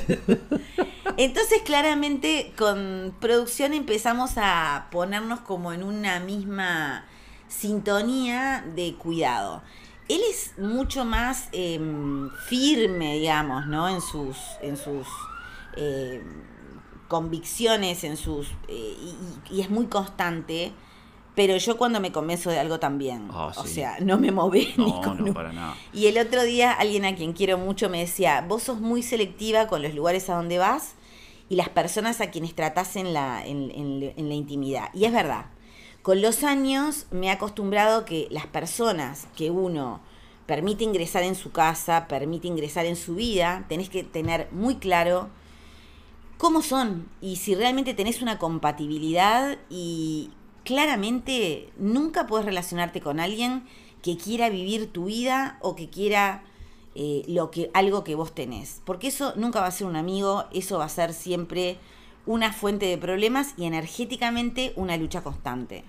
Entonces, 1.17 1.61
claramente, 1.63 2.51
con 2.57 3.15
producción 3.21 3.73
empezamos 3.73 4.31
a 4.35 4.87
ponernos 4.91 5.39
como 5.41 5.71
en 5.71 5.83
una 5.83 6.19
misma 6.19 7.05
sintonía 7.47 8.65
de 8.75 8.95
cuidado. 8.95 9.61
Él 10.09 10.19
es 10.29 10.57
mucho 10.57 11.05
más 11.05 11.47
em, 11.53 12.29
firme, 12.49 13.13
digamos, 13.19 13.67
¿no? 13.67 13.87
En 13.87 14.01
sus, 14.01 14.35
en 14.61 14.75
sus 14.75 15.07
eh, 15.75 16.23
convicciones, 17.07 18.03
en 18.03 18.17
sus 18.17 18.47
eh, 18.67 18.95
y, 19.51 19.61
es 19.61 19.69
muy 19.69 19.87
constante. 19.87 20.71
Pero 21.35 21.57
yo 21.57 21.77
cuando 21.77 21.99
me 21.99 22.11
convenzo 22.11 22.51
de 22.51 22.59
algo 22.59 22.79
también, 22.79 23.27
ah, 23.31 23.51
o 23.55 23.65
sea, 23.65 23.97
no 24.01 24.19
me 24.19 24.31
moví 24.31 24.71
ni 24.77 24.91
con 25.01 25.33
para 25.33 25.51
nada. 25.51 25.75
Y 25.91 26.05
el 26.05 26.19
otro 26.19 26.43
día 26.43 26.71
alguien 26.71 27.05
a 27.05 27.15
quien 27.15 27.33
quiero 27.33 27.57
mucho 27.57 27.89
me 27.89 27.99
decía, 27.99 28.45
vos 28.47 28.63
sos 28.63 28.79
muy 28.79 29.01
selectiva 29.01 29.67
con 29.67 29.81
los 29.81 29.95
lugares 29.95 30.29
a 30.29 30.35
donde 30.35 30.59
vas 30.59 30.93
y 31.49 31.55
las 31.55 31.69
personas 31.69 32.21
a 32.21 32.29
quienes 32.29 32.53
tratás 32.53 32.95
en 32.95 33.13
la, 33.13 33.43
en, 33.43 33.71
en 33.71 34.29
la 34.29 34.35
intimidad. 34.35 34.89
Y 34.93 35.05
es 35.05 35.11
verdad, 35.11 35.47
con 36.03 36.21
los 36.21 36.43
años 36.43 37.07
me 37.11 37.27
he 37.27 37.29
acostumbrado 37.31 38.05
que 38.05 38.27
las 38.29 38.45
personas 38.45 39.27
que 39.35 39.49
uno 39.49 40.01
permite 40.45 40.83
ingresar 40.83 41.23
en 41.23 41.35
su 41.35 41.51
casa, 41.51 42.07
permite 42.07 42.47
ingresar 42.47 42.85
en 42.85 42.95
su 42.95 43.15
vida, 43.15 43.65
tenés 43.69 43.89
que 43.89 44.03
tener 44.03 44.49
muy 44.51 44.75
claro 44.75 45.29
cómo 46.43 46.61
son 46.61 47.07
y 47.21 47.37
si 47.37 47.55
realmente 47.55 47.93
tenés 47.93 48.21
una 48.21 48.37
compatibilidad 48.37 49.57
y 49.69 50.29
claramente 50.65 51.69
nunca 51.77 52.27
puedes 52.27 52.45
relacionarte 52.45 52.99
con 52.99 53.21
alguien 53.21 53.63
que 54.01 54.17
quiera 54.17 54.49
vivir 54.49 54.91
tu 54.91 55.05
vida 55.05 55.57
o 55.61 55.73
que 55.73 55.89
quiera 55.89 56.43
eh, 56.95 57.23
lo 57.29 57.49
que, 57.49 57.71
algo 57.73 58.03
que 58.03 58.15
vos 58.15 58.35
tenés. 58.35 58.81
Porque 58.83 59.07
eso 59.07 59.31
nunca 59.37 59.61
va 59.61 59.67
a 59.67 59.71
ser 59.71 59.87
un 59.87 59.95
amigo, 59.95 60.43
eso 60.51 60.79
va 60.79 60.83
a 60.83 60.89
ser 60.89 61.13
siempre 61.13 61.77
una 62.25 62.51
fuente 62.51 62.87
de 62.87 62.97
problemas 62.97 63.53
y 63.55 63.63
energéticamente 63.63 64.73
una 64.75 64.97
lucha 64.97 65.23
constante. 65.23 65.85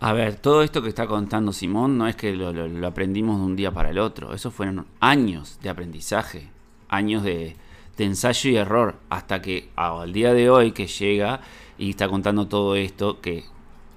A 0.00 0.12
ver, 0.12 0.34
todo 0.34 0.64
esto 0.64 0.82
que 0.82 0.88
está 0.88 1.06
contando 1.06 1.52
Simón 1.52 1.96
no 1.98 2.08
es 2.08 2.16
que 2.16 2.32
lo, 2.32 2.84
aprendimos 2.84 3.38
de 3.38 3.44
un 3.44 3.54
día 3.54 3.70
para 3.70 3.90
el 3.90 4.00
otro, 4.00 4.34
eso 4.34 4.50
fueron 4.50 4.88
años 4.98 5.60
de 5.62 5.68
aprendizaje, 5.68 6.50
años 6.88 7.22
de, 7.22 7.54
de 7.96 8.04
ensayo 8.04 8.50
y 8.50 8.56
error 8.56 8.96
hasta 9.08 9.40
que 9.40 9.70
al 9.76 10.12
día 10.12 10.32
de 10.34 10.50
hoy 10.50 10.72
que 10.72 10.86
llega 10.86 11.40
y 11.78 11.90
está 11.90 12.08
contando 12.08 12.46
todo 12.46 12.76
esto, 12.76 13.20
que 13.20 13.44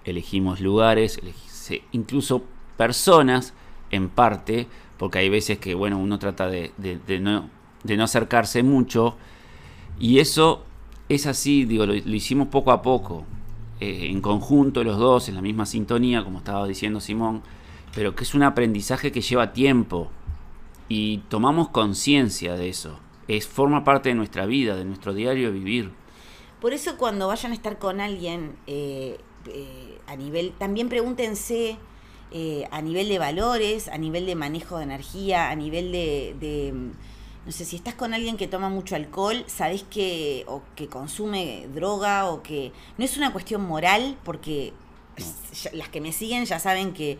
elegimos 0.06 0.62
lugares, 0.62 1.20
incluso 1.92 2.44
personas 2.77 3.54
en 3.92 4.10
parte, 4.10 4.68
porque 4.98 5.20
hay 5.20 5.30
veces 5.30 5.60
que 5.60 5.75
bueno, 5.75 5.98
uno 5.98 6.20
trata 6.20 6.48
de, 6.48 6.72
no, 7.22 7.50
de 7.84 7.98
no 7.98 8.04
acercarse 8.04 8.63
mucho 8.63 9.16
y 10.00 10.20
eso 10.20 10.63
es 11.10 11.25
así, 11.25 11.66
digo, 11.66 11.86
lo, 11.86 11.96
hicimos 11.96 12.50
poco 12.50 12.72
a 12.72 12.82
poco, 12.82 13.25
eh, 13.80 14.08
en 14.10 14.22
conjunto 14.22 14.84
los 14.84 14.98
dos, 14.98 15.30
en 15.30 15.36
la 15.36 15.42
misma 15.42 15.66
sintonía, 15.66 16.24
como 16.24 16.39
estaba 16.39 16.68
diciendo 16.68 17.00
Simón, 17.00 17.42
pero 17.96 18.16
que 18.16 18.24
es 18.24 18.36
un 18.36 18.44
aprendizaje 18.44 19.12
que 19.12 19.22
lleva 19.22 19.54
tiempo 19.54 20.10
y 20.89 21.20
tomamos 21.30 21.70
conciencia 21.70 22.56
de 22.56 22.70
eso 22.70 23.00
es, 23.28 23.48
forma 23.48 23.84
parte 23.84 24.10
de 24.10 24.16
nuestra 24.16 24.46
vida, 24.46 24.76
de 24.76 24.86
nuestro 24.86 25.14
diario 25.14 25.52
vivir. 25.52 25.92
Por 26.62 26.74
eso 26.74 26.98
cuando 26.98 27.28
vayan 27.28 27.52
a 27.52 27.56
estar 27.56 27.78
con 27.78 28.02
alguien 28.02 28.56
eh, 28.66 29.18
eh, 29.48 30.00
a 30.08 30.16
nivel, 30.16 30.54
también 30.58 30.90
pregúntense 30.90 31.78
eh, 32.32 32.68
a 32.72 32.82
nivel 32.82 33.10
de 33.10 33.20
valores, 33.20 33.88
a 33.88 33.98
nivel 33.98 34.26
de 34.26 34.36
manejo 34.36 34.78
de 34.78 34.84
energía, 34.84 35.50
a 35.50 35.56
nivel 35.56 35.92
de, 35.92 36.74
no 37.46 37.52
sé, 37.52 37.64
si 37.64 37.76
estás 37.76 37.94
con 37.94 38.14
alguien 38.14 38.38
que 38.38 38.48
toma 38.48 38.70
mucho 38.70 38.96
alcohol, 38.96 39.44
sabés 39.48 39.84
que, 39.84 40.44
o 40.48 40.64
que 40.76 40.88
consume 40.88 41.68
droga, 41.74 42.28
o 42.28 42.42
que 42.42 42.72
no 42.98 43.06
es 43.06 43.18
una 43.18 43.32
cuestión 43.32 43.62
moral, 43.62 44.18
porque 44.24 44.74
las 45.74 45.90
que 45.90 46.02
me 46.02 46.12
siguen 46.12 46.46
ya 46.46 46.60
saben 46.60 46.94
que 46.94 47.20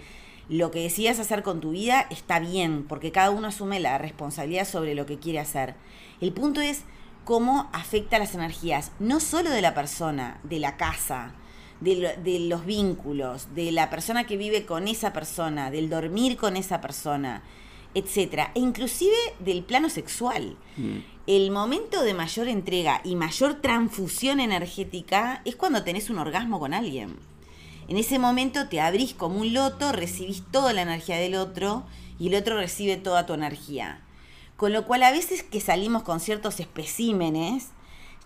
lo 0.50 0.72
que 0.72 0.82
decidas 0.82 1.20
hacer 1.20 1.44
con 1.44 1.60
tu 1.60 1.72
vida 1.72 2.08
está 2.10 2.40
bien, 2.40 2.86
porque 2.88 3.12
cada 3.12 3.32
uno 3.32 3.48
asume 3.48 3.80
la 3.80 3.98
responsabilidad 3.98 4.68
sobre 4.68 4.96
lo 4.96 5.06
que 5.06 5.20
quiere 5.20 5.40
hacer. 5.40 5.76
El 6.22 6.32
punto 6.32 6.62
es 6.62 6.84
cómo 7.26 7.70
afecta 7.74 8.20
las 8.20 8.34
energías, 8.34 8.92
no 9.00 9.20
solo 9.20 9.50
de 9.50 9.62
la 9.62 9.74
persona, 9.74 10.40
de 10.44 10.60
la 10.60 10.78
casa, 10.78 11.34
de, 11.82 12.16
de, 12.24 12.40
los 12.40 12.66
vínculos, 12.66 13.54
de 13.54 13.72
la 13.72 13.90
persona 13.90 14.26
que 14.26 14.38
vive 14.38 14.66
con 14.66 14.88
esa 14.88 15.14
persona, 15.14 15.70
del 15.70 15.90
dormir 15.90 16.38
con 16.38 16.56
esa 16.56 16.80
persona, 16.80 17.44
etcétera, 17.94 18.52
e 18.56 18.60
inclusive 18.60 19.16
del 19.40 19.64
plano 19.64 19.90
sexual. 19.90 20.56
Mm. 20.78 20.98
El 21.28 21.52
momento 21.52 22.04
de 22.04 22.14
mayor 22.14 22.48
entrega 22.48 23.02
y 23.04 23.16
mayor 23.16 23.56
transfusión 23.56 24.40
energética 24.40 25.42
es 25.44 25.58
cuando 25.58 25.84
tenés 25.84 26.10
un 26.10 26.20
orgasmo 26.20 26.60
con 26.60 26.74
alguien. 26.74 27.18
En 27.88 27.98
ese 27.98 28.20
momento 28.20 28.68
te 28.68 28.82
abrís 28.82 29.14
como 29.14 29.40
un 29.40 29.54
loto, 29.54 29.92
recibís 29.92 30.44
toda 30.52 30.74
la 30.74 30.82
energía 30.82 31.18
del 31.18 31.36
otro 31.36 31.86
y 32.20 32.28
el 32.28 32.36
otro 32.36 32.58
recibe 32.58 32.98
toda 32.98 33.26
tu 33.26 33.34
energía. 33.34 34.02
Con 34.58 34.74
lo 34.74 34.86
cual 34.86 35.04
a 35.04 35.12
veces 35.12 35.44
que 35.44 35.62
salimos 35.62 36.04
con 36.04 36.20
ciertos 36.20 36.60
especímenes, 36.60 37.70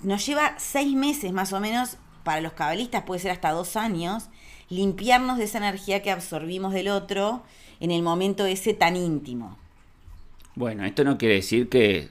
nos 0.01 0.25
lleva 0.25 0.55
seis 0.57 0.95
meses 0.95 1.31
más 1.31 1.53
o 1.53 1.59
menos, 1.59 1.97
para 2.23 2.41
los 2.41 2.53
cabalistas 2.53 3.03
puede 3.03 3.21
ser 3.21 3.31
hasta 3.31 3.51
dos 3.51 3.75
años, 3.75 4.29
limpiarnos 4.69 5.37
de 5.37 5.43
esa 5.43 5.57
energía 5.57 6.01
que 6.01 6.11
absorbimos 6.11 6.73
del 6.73 6.87
otro 6.87 7.43
en 7.79 7.91
el 7.91 8.01
momento 8.01 8.45
ese 8.45 8.73
tan 8.73 8.95
íntimo. 8.95 9.57
Bueno, 10.55 10.85
esto 10.85 11.03
no 11.03 11.17
quiere 11.17 11.35
decir 11.35 11.69
que 11.69 12.09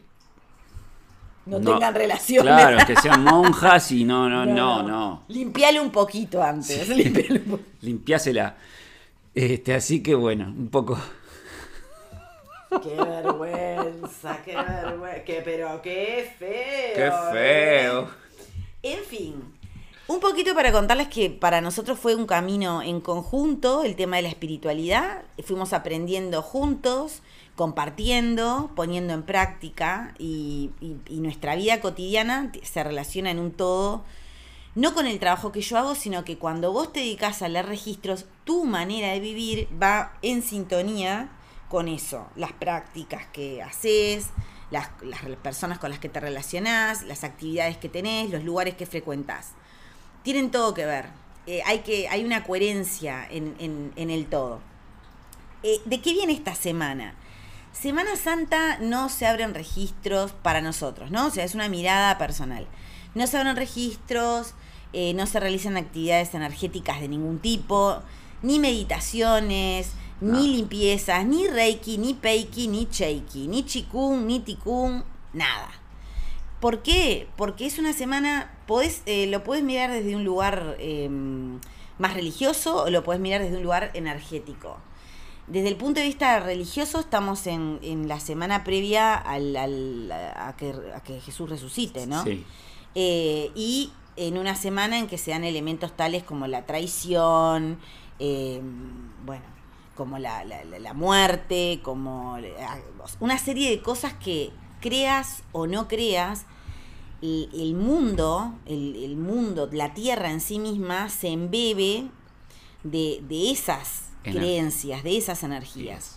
no, 1.46 1.60
tengan 1.60 1.94
relaciones. 1.94 2.52
Claro, 2.52 2.86
que 2.86 2.96
sean 2.96 3.24
monjas 3.24 3.90
y 3.92 4.04
no, 4.04 4.28
no, 4.28 4.44
no, 4.46 4.82
no. 4.82 5.24
Limpiale 5.28 5.80
un 5.80 5.90
poquito 5.90 6.42
antes. 6.42 6.88
Limpiásela. 7.80 8.56
Este, 9.34 9.74
así 9.74 10.02
que 10.02 10.14
bueno, 10.14 10.46
un 10.46 10.68
poco. 10.68 10.98
Qué 12.82 12.94
vergüenza, 12.94 14.38
qué 14.44 14.54
vergüenza. 14.54 15.42
pero 15.44 15.82
qué 15.82 16.32
feo. 16.38 16.94
Qué 16.94 17.12
feo. 17.32 18.08
En 18.82 19.04
fin, 19.04 19.34
un 20.10 20.18
poquito 20.18 20.56
para 20.56 20.72
contarles 20.72 21.06
que 21.06 21.30
para 21.30 21.60
nosotros 21.60 21.96
fue 21.96 22.16
un 22.16 22.26
camino 22.26 22.82
en 22.82 23.00
conjunto, 23.00 23.84
el 23.84 23.94
tema 23.94 24.16
de 24.16 24.22
la 24.22 24.28
espiritualidad. 24.28 25.22
Fuimos 25.44 25.72
aprendiendo 25.72 26.42
juntos, 26.42 27.22
compartiendo, 27.60 28.70
poniendo 28.74 29.12
en 29.12 29.22
práctica 29.22 30.14
y, 30.18 30.70
nuestra 31.10 31.56
vida 31.56 31.82
cotidiana 31.82 32.50
se 32.62 32.82
relaciona 32.82 33.30
en 33.30 33.38
un 33.38 33.52
todo, 33.52 34.02
no 34.74 34.94
con 34.94 35.06
el 35.06 35.18
trabajo 35.18 35.52
que 35.52 35.60
yo 35.60 35.76
hago, 35.76 35.94
sino 35.94 36.24
que 36.24 36.38
cuando 36.38 36.72
vos 36.72 36.90
te 36.90 37.00
dedicas 37.00 37.42
a 37.42 37.48
leer 37.48 37.66
registros, 37.66 38.24
tu 38.44 38.64
manera 38.64 39.08
de 39.12 39.20
vivir 39.20 39.68
va 39.78 40.14
en 40.22 40.42
sintonía 40.42 41.28
con 41.68 41.88
eso, 41.88 42.28
las 42.34 42.52
prácticas 42.54 43.26
que 43.26 43.62
haces, 43.62 44.28
las, 44.70 44.88
personas 45.42 45.78
con 45.78 45.90
las 45.90 45.98
que 45.98 46.08
te 46.08 46.18
relacionás, 46.18 47.02
las 47.02 47.24
actividades 47.24 47.76
que 47.76 47.90
tenés, 47.90 48.30
los 48.30 48.42
lugares 48.42 48.74
que 48.74 48.86
frecuentás 48.86 49.48
tienen 50.22 50.50
todo 50.50 50.72
que 50.72 50.86
ver. 50.86 51.10
Eh, 51.46 51.60
hay, 51.66 51.80
que, 51.80 52.08
hay 52.08 52.24
una 52.24 52.42
coherencia 52.42 53.28
en, 53.30 53.92
el 53.96 54.26
todo. 54.30 54.60
Eh, 55.62 55.78
¿De 55.84 56.00
qué 56.00 56.14
viene 56.14 56.32
esta 56.32 56.54
semana? 56.54 57.16
Semana 57.72 58.16
Santa 58.16 58.78
no 58.78 59.08
se 59.08 59.26
abren 59.26 59.54
registros 59.54 60.32
para 60.32 60.60
nosotros, 60.60 61.10
¿no? 61.10 61.26
O 61.26 61.30
sea, 61.30 61.44
es 61.44 61.54
una 61.54 61.68
mirada 61.68 62.18
personal. 62.18 62.66
No 63.14 63.26
se 63.26 63.38
abren 63.38 63.56
registros, 63.56 64.54
eh, 64.92 65.14
no 65.14 65.26
se 65.26 65.40
realizan 65.40 65.76
actividades 65.76 66.34
energéticas 66.34 67.00
de 67.00 67.08
ningún 67.08 67.38
tipo, 67.38 68.02
ni 68.42 68.58
meditaciones, 68.58 69.92
ni 70.20 70.48
limpiezas, 70.48 71.24
ni 71.24 71.46
reiki, 71.46 71.96
ni 71.96 72.14
peiki, 72.14 72.68
ni 72.68 72.86
cheiki, 72.88 73.48
ni 73.48 73.64
chikung, 73.64 74.26
ni 74.26 74.40
tikung, 74.40 75.02
nada. 75.32 75.70
¿Por 76.60 76.82
qué? 76.82 77.28
Porque 77.36 77.66
es 77.66 77.78
una 77.78 77.92
semana, 77.92 78.50
podés, 78.66 79.02
eh, 79.06 79.26
lo 79.28 79.42
puedes 79.44 79.64
mirar 79.64 79.90
desde 79.90 80.14
un 80.14 80.24
lugar 80.24 80.76
em, 80.78 81.58
más 81.98 82.14
religioso 82.14 82.84
o 82.84 82.90
lo 82.90 83.02
puedes 83.02 83.22
mirar 83.22 83.40
desde 83.40 83.56
un 83.56 83.62
lugar 83.62 83.90
energético. 83.94 84.78
Desde 85.50 85.68
el 85.68 85.76
punto 85.76 86.00
de 86.00 86.06
vista 86.06 86.38
religioso 86.40 87.00
estamos 87.00 87.46
en, 87.46 88.06
la 88.08 88.20
semana 88.20 88.62
previa 88.62 89.14
al, 89.14 89.56
a, 89.56 90.54
que, 90.56 91.20
Jesús 91.20 91.50
resucite, 91.50 92.06
¿no? 92.06 92.22
Sí. 92.22 92.44
Eh, 92.94 93.50
y 93.54 93.92
en 94.16 94.38
una 94.38 94.54
semana 94.54 94.98
en 94.98 95.06
que 95.06 95.18
se 95.18 95.32
dan 95.32 95.44
elementos 95.44 95.96
tales 95.96 96.22
como 96.22 96.46
la 96.46 96.66
traición, 96.66 97.78
em, 98.18 99.10
bueno, 99.26 99.44
como 99.96 100.18
la, 100.18 100.44
la, 100.44 100.94
muerte, 100.94 101.80
como 101.82 102.38
una 103.18 103.38
serie 103.38 103.70
de 103.70 103.82
cosas 103.82 104.14
que 104.14 104.50
creas 104.80 105.42
o 105.52 105.66
no 105.66 105.88
creas, 105.88 106.46
el, 107.22 107.74
mundo, 107.74 108.54
el, 108.66 109.16
mundo, 109.16 109.68
la 109.72 109.92
tierra 109.94 110.30
en 110.30 110.40
sí 110.40 110.58
misma 110.58 111.10
se 111.10 111.28
embebe 111.28 112.06
de, 112.82 113.50
esas 113.50 113.99
creencias, 114.22 115.02
de 115.02 115.16
esas 115.16 115.42
energías. 115.42 116.16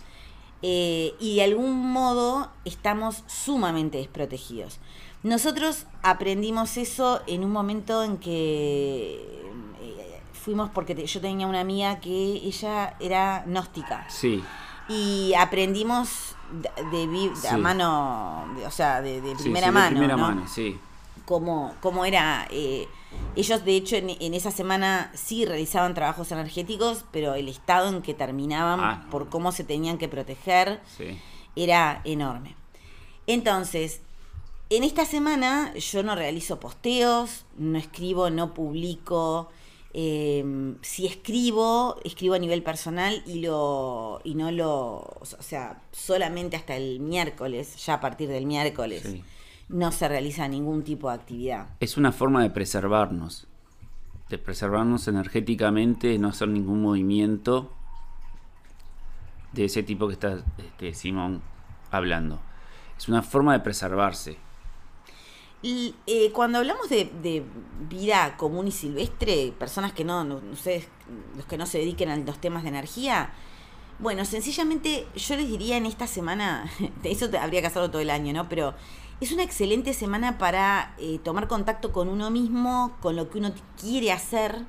Eh, 0.62 1.14
y 1.20 1.36
de 1.36 1.44
algún 1.44 1.92
modo 1.92 2.50
estamos 2.64 3.22
sumamente 3.26 3.98
desprotegidos. 3.98 4.78
Nosotros 5.22 5.86
aprendimos 6.02 6.76
eso 6.76 7.22
en 7.26 7.44
un 7.44 7.52
momento 7.52 8.02
en 8.02 8.18
que 8.18 9.14
eh, 9.80 10.20
fuimos 10.32 10.70
porque 10.70 10.94
yo 11.06 11.20
tenía 11.20 11.46
una 11.46 11.60
amiga 11.60 12.00
que 12.00 12.10
ella 12.10 12.94
era 13.00 13.42
gnóstica. 13.46 14.06
Sí. 14.08 14.42
Y 14.88 15.32
aprendimos 15.34 16.34
de, 16.92 17.56
mano, 17.58 18.44
o 18.66 18.70
sea, 18.70 19.00
de, 19.00 19.20
primera 19.38 19.72
mano. 19.72 19.90
primera 19.90 20.16
mano, 20.16 20.46
sí. 20.46 20.78
Cómo, 21.24 21.74
cómo 21.80 22.04
era. 22.04 22.46
Eh, 22.50 22.86
ellos, 23.36 23.64
de 23.64 23.76
hecho, 23.76 23.96
en, 23.96 24.34
esa 24.34 24.50
semana 24.50 25.10
sí 25.14 25.44
realizaban 25.44 25.94
trabajos 25.94 26.30
energéticos, 26.30 27.04
pero 27.10 27.34
el 27.34 27.48
estado 27.48 27.88
en 27.88 28.02
que 28.02 28.14
terminaban 28.14 28.80
ah, 28.80 29.06
por 29.10 29.28
cómo 29.28 29.50
se 29.50 29.64
tenían 29.64 29.98
que 29.98 30.08
proteger 30.08 30.80
era 31.56 32.00
enorme. 32.04 32.54
Entonces, 33.26 34.02
en 34.70 34.84
esta 34.84 35.04
semana 35.04 35.74
yo 35.74 36.02
no 36.02 36.14
realizo 36.14 36.60
posteos, 36.60 37.44
no 37.56 37.78
escribo, 37.78 38.30
no 38.30 38.54
publico. 38.54 39.48
Em, 39.92 40.76
si 40.82 41.06
escribo, 41.06 41.96
escribo 42.04 42.34
a 42.34 42.38
nivel 42.38 42.62
personal 42.62 43.22
y 43.26 43.40
lo 43.40 44.20
y 44.24 44.34
no 44.34 44.50
lo, 44.50 44.96
o 45.20 45.26
sea, 45.40 45.82
solamente 45.92 46.56
hasta 46.56 46.76
el 46.76 46.98
miércoles, 46.98 47.76
ya 47.84 47.94
a 47.94 48.00
partir 48.00 48.28
del 48.28 48.44
miércoles, 48.44 49.04
no 49.68 49.92
se 49.92 50.08
realiza 50.08 50.46
ningún 50.48 50.82
tipo 50.82 51.08
de 51.08 51.14
actividad. 51.14 51.68
Es 51.80 51.96
una 51.96 52.12
forma 52.12 52.42
de 52.42 52.50
preservarnos, 52.50 53.46
de 54.28 54.38
preservarnos 54.38 55.08
energéticamente, 55.08 56.18
no 56.18 56.28
hacer 56.28 56.48
ningún 56.48 56.82
movimiento 56.82 57.72
de 59.52 59.66
ese 59.66 59.82
tipo 59.82 60.06
que 60.06 60.14
está 60.14 60.44
este, 60.58 60.94
Simón 60.94 61.40
hablando. 61.90 62.40
Es 62.96 63.08
una 63.08 63.22
forma 63.22 63.52
de 63.52 63.60
preservarse. 63.60 64.36
Y 65.62 65.94
eh, 66.06 66.30
cuando 66.32 66.58
hablamos 66.58 66.90
de, 66.90 67.42
vida 67.88 68.36
común 68.36 68.68
y 68.68 68.70
silvestre, 68.70 69.54
personas 69.58 69.92
que 69.92 70.04
no, 70.04 70.22
no, 70.22 70.40
sé, 70.56 70.86
los 71.36 71.46
que 71.46 71.56
no 71.56 71.64
se 71.64 71.78
dediquen 71.78 72.10
a 72.10 72.16
los 72.16 72.38
temas 72.38 72.64
de 72.64 72.68
energía, 72.68 73.32
bueno, 73.98 74.24
sencillamente 74.26 75.06
yo 75.16 75.36
les 75.36 75.48
diría 75.48 75.78
en 75.78 75.86
esta 75.86 76.06
semana, 76.06 76.70
eso 77.04 77.30
habría 77.40 77.62
que 77.62 77.68
hacerlo 77.68 77.90
todo 77.90 78.02
el 78.02 78.10
año, 78.10 78.34
¿no? 78.34 78.48
Pero 78.48 78.74
es 79.20 79.32
una 79.32 79.42
excelente 79.42 79.94
semana 79.94 80.38
para 80.38 80.94
eh, 80.98 81.18
tomar 81.22 81.48
contacto 81.48 81.92
con 81.92 82.08
uno 82.08 82.30
mismo, 82.30 82.96
con 83.00 83.16
lo 83.16 83.30
que 83.30 83.38
uno 83.38 83.52
quiere 83.80 84.12
hacer, 84.12 84.64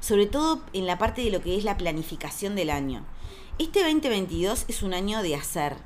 sobre 0.00 0.26
todo 0.26 0.62
en 0.72 0.86
la 0.86 0.98
parte 0.98 1.22
de 1.22 1.30
lo 1.30 1.40
que 1.40 1.56
es 1.56 1.64
la 1.64 1.76
planificación 1.76 2.54
del 2.54 2.70
año. 2.70 3.04
Este 3.58 3.82
2022 3.82 4.66
es 4.68 4.82
un 4.82 4.94
año 4.94 5.22
de 5.22 5.34
hacer, 5.34 5.76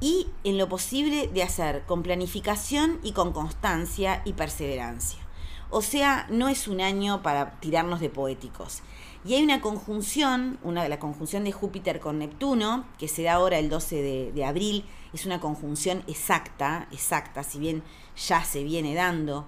y 0.00 0.28
en 0.44 0.56
lo 0.56 0.68
posible 0.68 1.28
de 1.28 1.42
hacer 1.42 1.84
con 1.86 2.02
planificación 2.02 2.98
y 3.02 3.12
con 3.12 3.32
constancia 3.32 4.22
y 4.24 4.32
perseverancia. 4.32 5.20
O 5.68 5.82
sea, 5.82 6.26
no 6.30 6.48
es 6.48 6.66
un 6.66 6.80
año 6.80 7.22
para 7.22 7.60
tirarnos 7.60 8.00
de 8.00 8.08
poéticos. 8.08 8.82
Y 9.24 9.34
hay 9.34 9.42
una 9.42 9.60
conjunción, 9.60 10.58
una, 10.62 10.88
la 10.88 10.98
conjunción 10.98 11.44
de 11.44 11.52
Júpiter 11.52 12.00
con 12.00 12.18
Neptuno, 12.18 12.86
que 12.98 13.06
se 13.06 13.22
da 13.22 13.34
ahora 13.34 13.58
el 13.58 13.68
12 13.68 14.02
de, 14.02 14.32
de 14.32 14.44
abril, 14.44 14.84
es 15.12 15.26
una 15.26 15.40
conjunción 15.40 16.02
exacta, 16.06 16.88
exacta, 16.92 17.42
si 17.42 17.58
bien 17.58 17.82
ya 18.16 18.44
se 18.44 18.62
viene 18.62 18.94
dando, 18.94 19.46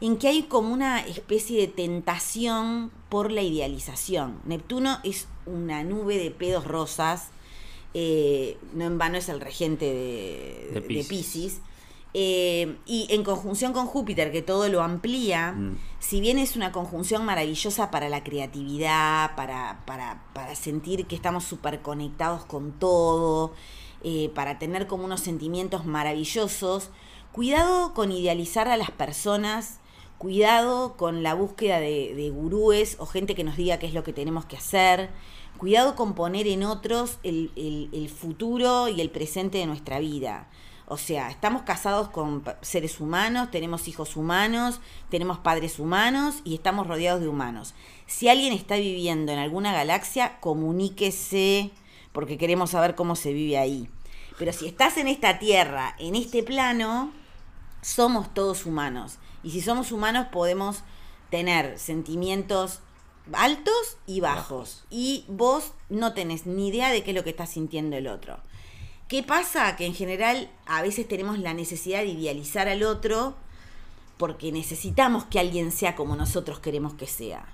en 0.00 0.16
que 0.16 0.28
hay 0.28 0.44
como 0.44 0.72
una 0.72 1.00
especie 1.00 1.60
de 1.60 1.68
tentación 1.68 2.90
por 3.08 3.30
la 3.30 3.42
idealización. 3.42 4.40
Neptuno 4.44 4.98
es 5.04 5.28
una 5.46 5.84
nube 5.84 6.18
de 6.18 6.30
pedos 6.30 6.66
rosas, 6.66 7.28
eh, 7.94 8.56
no 8.72 8.84
en 8.84 8.98
vano 8.98 9.18
es 9.18 9.28
el 9.28 9.40
regente 9.40 9.84
de, 9.84 10.82
de 10.88 11.04
Pisces. 11.04 11.60
Eh, 12.14 12.76
y 12.84 13.06
en 13.10 13.24
conjunción 13.24 13.72
con 13.72 13.86
Júpiter, 13.86 14.30
que 14.32 14.42
todo 14.42 14.68
lo 14.68 14.82
amplía, 14.82 15.52
Mm. 15.52 15.78
si 15.98 16.20
bien 16.20 16.38
es 16.38 16.56
una 16.56 16.70
conjunción 16.70 17.24
maravillosa 17.24 17.90
para 17.90 18.08
la 18.10 18.22
creatividad, 18.22 19.34
para, 19.34 19.82
para, 19.86 20.22
para 20.34 20.54
sentir 20.54 21.06
que 21.06 21.14
estamos 21.14 21.44
súper 21.44 21.80
conectados 21.80 22.44
con 22.44 22.72
todo, 22.72 23.52
eh, 24.04 24.30
para 24.34 24.58
tener 24.58 24.86
como 24.86 25.04
unos 25.04 25.20
sentimientos 25.20 25.86
maravillosos, 25.86 26.90
cuidado 27.32 27.94
con 27.94 28.12
idealizar 28.12 28.68
a 28.68 28.76
las 28.76 28.90
personas, 28.90 29.78
cuidado 30.18 30.96
con 30.98 31.22
la 31.22 31.32
búsqueda 31.34 31.80
de, 31.80 32.14
de 32.14 32.28
gurúes 32.30 32.96
o 33.00 33.06
gente 33.06 33.34
que 33.34 33.42
nos 33.42 33.56
diga 33.56 33.78
qué 33.78 33.86
es 33.86 33.94
lo 33.94 34.04
que 34.04 34.12
tenemos 34.12 34.44
que 34.44 34.56
hacer, 34.58 35.08
cuidado 35.56 35.96
con 35.96 36.14
poner 36.14 36.46
en 36.46 36.62
otros 36.64 37.18
el, 37.22 37.50
el- 37.56 37.88
el 37.92 38.08
futuro 38.10 38.88
y 38.88 39.00
el 39.00 39.10
presente 39.10 39.58
de 39.58 39.66
nuestra 39.66 39.98
vida. 39.98 40.46
O 40.86 40.98
sea, 40.98 41.30
estamos 41.30 41.62
casados 41.62 42.08
con 42.08 42.44
seres 42.60 43.00
humanos, 43.00 43.50
tenemos 43.50 43.88
hijos 43.88 44.16
humanos, 44.16 44.80
tenemos 45.10 45.38
padres 45.38 45.78
humanos 45.78 46.36
y 46.44 46.54
estamos 46.54 46.86
rodeados 46.86 47.20
de 47.20 47.28
humanos. 47.28 47.74
Si 48.06 48.28
alguien 48.28 48.52
está 48.52 48.76
viviendo 48.76 49.32
en 49.32 49.38
alguna 49.38 49.72
galaxia, 49.72 50.38
comuníquese 50.40 51.70
porque 52.12 52.36
queremos 52.36 52.70
saber 52.70 52.94
cómo 52.94 53.16
se 53.16 53.32
vive 53.32 53.58
ahí. 53.58 53.88
Pero 54.38 54.52
si 54.52 54.66
estás 54.66 54.96
en 54.96 55.08
esta 55.08 55.38
tierra, 55.38 55.94
en 55.98 56.14
este 56.14 56.42
plano, 56.42 57.12
somos 57.80 58.32
todos 58.34 58.66
humanos. 58.66 59.18
Y 59.42 59.50
si 59.50 59.60
somos 59.60 59.92
humanos 59.92 60.26
podemos 60.30 60.82
tener 61.30 61.78
sentimientos 61.78 62.80
altos 63.32 63.96
y 64.06 64.20
bajos. 64.20 64.42
Bajos. 64.42 64.84
Y 64.90 65.24
vos 65.28 65.72
no 65.88 66.12
tenés 66.12 66.46
ni 66.46 66.68
idea 66.68 66.90
de 66.90 67.02
qué 67.02 67.10
es 67.10 67.16
lo 67.16 67.24
que 67.24 67.30
está 67.30 67.46
sintiendo 67.46 67.96
el 67.96 68.08
otro. 68.08 68.38
¿Qué 69.12 69.22
pasa? 69.22 69.76
Que 69.76 69.84
en 69.84 69.92
general 69.92 70.48
a 70.64 70.80
veces 70.80 71.06
tenemos 71.06 71.38
la 71.38 71.52
necesidad 71.52 72.00
de 72.00 72.06
idealizar 72.06 72.66
al 72.66 72.82
otro 72.82 73.34
porque 74.16 74.52
necesitamos 74.52 75.26
que 75.26 75.38
alguien 75.38 75.70
sea 75.70 75.94
como 75.94 76.16
nosotros 76.16 76.60
queremos 76.60 76.94
que 76.94 77.06
sea. 77.06 77.44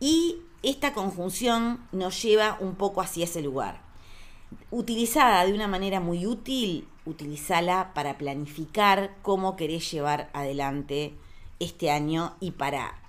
Y 0.00 0.36
esta 0.62 0.92
conjunción 0.92 1.80
nos 1.92 2.22
lleva 2.22 2.58
un 2.60 2.74
poco 2.74 3.00
hacia 3.00 3.24
ese 3.24 3.40
lugar. 3.40 3.80
Utilizada 4.70 5.46
de 5.46 5.54
una 5.54 5.66
manera 5.66 5.98
muy 5.98 6.26
útil, 6.26 6.86
utilizala 7.06 7.94
para 7.94 8.18
planificar 8.18 9.16
cómo 9.22 9.56
querés 9.56 9.90
llevar 9.90 10.28
adelante 10.34 11.14
este 11.58 11.90
año 11.90 12.34
y 12.38 12.50
para 12.50 13.00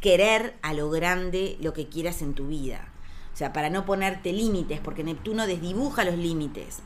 querer 0.00 0.58
a 0.60 0.74
lo 0.74 0.90
grande 0.90 1.56
lo 1.58 1.72
que 1.72 1.88
quieras 1.88 2.20
en 2.20 2.34
tu 2.34 2.48
vida. 2.48 2.92
O 3.32 3.36
sea, 3.38 3.54
para 3.54 3.70
no 3.70 3.86
ponerte 3.86 4.30
límites, 4.34 4.78
porque 4.78 5.04
Neptuno 5.04 5.46
desdibuja 5.46 6.04
los 6.04 6.18
límites. 6.18 6.82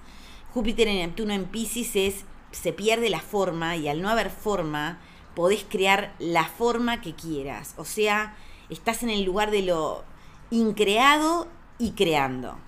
Júpiter 0.53 0.89
en 0.89 0.99
Neptuno 0.99 1.33
en 1.33 1.45
Pisces 1.45 1.95
es, 1.97 2.25
se 2.51 2.73
pierde 2.73 3.11
la 3.11 3.21
forma 3.21 3.77
y 3.77 3.89
al 3.89 4.01
no 4.01 4.09
haber 4.09 4.31
forma, 4.31 4.99
podés 5.35 5.65
crear 5.69 6.15
la 6.19 6.45
forma 6.45 7.01
que 7.01 7.15
quieras. 7.15 7.75
O 7.77 7.85
sea, 7.85 8.35
estás 8.71 9.03
en 9.03 9.11
el 9.11 9.25
lugar 9.25 9.51
de 9.51 9.63
lo 9.63 10.05
increado 10.51 11.49
y 11.79 11.93
creando. 11.93 12.59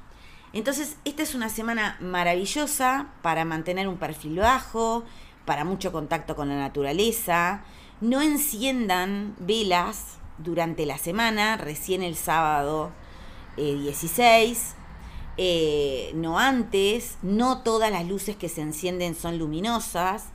Entonces, 0.53 0.97
esta 1.05 1.23
es 1.23 1.35
una 1.35 1.49
semana 1.49 1.97
maravillosa 2.01 3.07
para 3.23 3.45
mantener 3.45 3.89
un 3.89 3.99
perfil 3.99 4.39
bajo, 4.39 5.05
para 5.45 5.65
mucho 5.65 5.93
contacto 5.93 6.37
con 6.37 6.49
la 6.49 6.57
naturaleza. 6.57 7.63
No 8.01 8.21
enciendan 8.21 9.35
velas 9.39 10.19
durante 10.39 10.87
la 10.87 10.99
semana, 10.99 11.57
recién 11.57 12.03
el 12.03 12.17
sábado 12.17 12.91
eh, 13.57 13.75
16, 13.75 14.75
eh, 15.43 16.11
no 16.13 16.39
antes, 16.39 17.17
no 17.23 17.63
todas 17.63 17.91
las 17.91 18.07
luces 18.07 18.37
que 18.37 18.51
se 18.51 18.61
encienden 18.61 19.15
son 19.15 19.39
luminosas. 19.39 20.27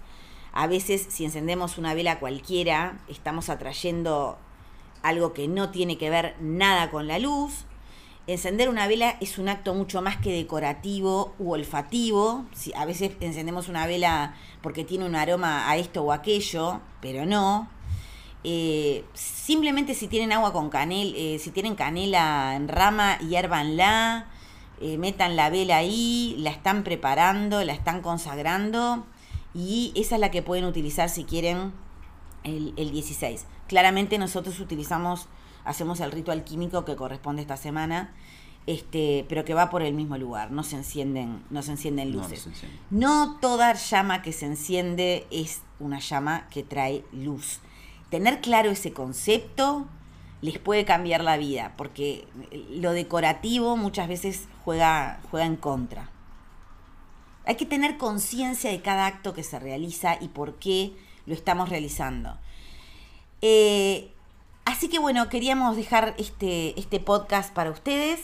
A 0.51 0.65
veces 0.65 1.05
si 1.09 1.25
encendemos 1.25 1.77
una 1.77 1.93
vela 1.93 2.17
cualquiera, 2.17 2.97
estamos 3.07 3.49
atrayendo 3.49 4.39
algo 5.03 5.31
que 5.31 5.47
no 5.47 5.69
tiene 5.69 5.99
que 5.99 6.09
ver 6.09 6.35
nada 6.39 6.89
con 6.89 7.07
la 7.07 7.19
luz. 7.19 7.65
Encender 8.25 8.67
una 8.67 8.87
vela 8.87 9.15
es 9.21 9.37
un 9.37 9.47
acto 9.47 9.75
mucho 9.75 10.01
más 10.01 10.17
que 10.17 10.31
decorativo 10.31 11.35
u 11.37 11.51
olfativo. 11.53 12.43
Si, 12.55 12.73
a 12.73 12.85
veces 12.85 13.11
encendemos 13.19 13.67
una 13.67 13.85
vela 13.85 14.33
porque 14.63 14.85
tiene 14.85 15.05
un 15.05 15.15
aroma 15.15 15.69
a 15.69 15.77
esto 15.77 16.01
o 16.01 16.13
aquello, 16.13 16.81
pero 16.99 17.27
no. 17.27 17.69
Eh, 18.43 19.03
simplemente 19.13 19.93
si 19.93 20.07
tienen 20.07 20.31
agua 20.31 20.51
con 20.51 20.71
canela, 20.71 21.37
si 21.37 21.51
tienen 21.51 21.75
canela 21.75 22.55
en 22.55 22.67
rama, 22.67 23.19
hiérvanla, 23.19 24.31
eh, 24.81 24.97
metan 24.97 25.35
la 25.35 25.49
vela 25.49 25.77
ahí, 25.77 26.35
la 26.39 26.49
están 26.49 26.83
preparando, 26.83 27.63
la 27.63 27.73
están 27.73 28.01
consagrando 28.01 29.05
y 29.53 29.93
esa 29.95 30.15
es 30.15 30.21
la 30.21 30.31
que 30.31 30.41
pueden 30.41 30.65
utilizar 30.65 31.09
si 31.09 31.23
quieren 31.23 31.71
el, 32.43 32.73
el 32.77 32.91
16. 32.91 33.45
Claramente 33.67 34.17
nosotros 34.17 34.59
utilizamos, 34.59 35.27
hacemos 35.63 35.99
el 36.01 36.11
rito 36.11 36.31
alquímico 36.31 36.85
que 36.85 36.95
corresponde 36.95 37.41
esta 37.41 37.57
semana, 37.57 38.13
este, 38.67 39.25
pero 39.29 39.45
que 39.45 39.53
va 39.53 39.69
por 39.69 39.81
el 39.83 39.93
mismo 39.93 40.17
lugar, 40.17 40.51
no 40.51 40.63
se 40.63 40.75
encienden, 40.75 41.43
no 41.49 41.61
se 41.61 41.71
encienden 41.71 42.11
No, 42.11 42.17
luces. 42.23 42.41
se 42.41 42.49
enciende. 42.49 42.77
No 42.89 43.37
toda 43.39 43.73
llama 43.73 44.21
que 44.21 44.33
se 44.33 44.45
enciende 44.47 45.25
es 45.31 45.61
una 45.79 45.99
llama 45.99 46.47
que 46.49 46.63
trae 46.63 47.03
luz. 47.11 47.59
Tener 48.09 48.41
claro 48.41 48.71
ese 48.71 48.91
concepto 48.91 49.85
les 50.41 50.59
puede 50.59 50.83
cambiar 50.85 51.23
la 51.23 51.37
vida, 51.37 51.73
porque 51.77 52.27
lo 52.71 52.91
decorativo 52.91 53.77
muchas 53.77 54.07
veces 54.07 54.47
juega, 54.65 55.19
juega 55.29 55.45
en 55.45 55.55
contra. 55.55 56.09
Hay 57.45 57.55
que 57.55 57.67
tener 57.67 57.97
conciencia 57.97 58.71
de 58.71 58.81
cada 58.81 59.05
acto 59.05 59.33
que 59.33 59.43
se 59.43 59.59
realiza 59.59 60.17
y 60.19 60.29
por 60.29 60.55
qué 60.55 60.93
lo 61.27 61.35
estamos 61.35 61.69
realizando. 61.69 62.37
Eh, 63.41 64.11
así 64.65 64.89
que 64.89 64.97
bueno, 64.97 65.29
queríamos 65.29 65.77
dejar 65.77 66.15
este, 66.17 66.77
este 66.79 66.99
podcast 66.99 67.53
para 67.53 67.69
ustedes 67.69 68.21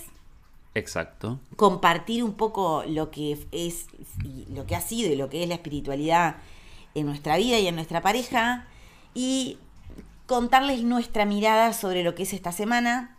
Exacto. 0.73 1.39
compartir 1.55 2.23
un 2.23 2.33
poco 2.33 2.83
lo 2.87 3.11
que 3.11 3.37
es 3.51 3.85
y 4.23 4.51
lo 4.51 4.65
que 4.65 4.75
ha 4.75 4.81
sido 4.81 5.13
y 5.13 5.15
lo 5.15 5.29
que 5.29 5.43
es 5.43 5.49
la 5.49 5.55
espiritualidad 5.55 6.37
en 6.95 7.05
nuestra 7.05 7.37
vida 7.37 7.59
y 7.59 7.67
en 7.67 7.75
nuestra 7.75 8.01
pareja 8.01 8.65
y 9.13 9.59
contarles 10.25 10.83
nuestra 10.83 11.25
mirada 11.25 11.73
sobre 11.73 12.03
lo 12.03 12.15
que 12.15 12.23
es 12.23 12.33
esta 12.33 12.51
semana. 12.51 13.17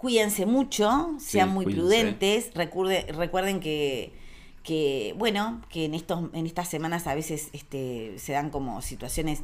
Cuídense 0.00 0.46
mucho, 0.46 1.10
sean 1.18 1.48
Sí, 1.48 1.54
muy 1.54 1.64
cuídense. 1.66 1.82
prudentes, 1.88 2.54
recuerde- 2.54 3.04
recuerden 3.12 3.60
que, 3.60 4.14
que, 4.62 5.14
bueno, 5.18 5.60
que 5.68 5.84
en 5.84 5.92
estos, 5.94 6.30
en 6.32 6.46
estas 6.46 6.68
semanas 6.68 7.06
a 7.06 7.14
veces 7.14 7.50
este, 7.52 8.14
se 8.18 8.32
dan 8.32 8.48
como 8.48 8.80
situaciones 8.80 9.40